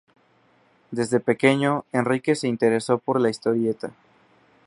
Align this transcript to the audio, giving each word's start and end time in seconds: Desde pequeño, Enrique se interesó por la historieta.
Desde 0.89 1.19
pequeño, 1.19 1.85
Enrique 1.91 2.33
se 2.35 2.47
interesó 2.47 2.97
por 2.97 3.21
la 3.21 3.29
historieta. 3.29 3.91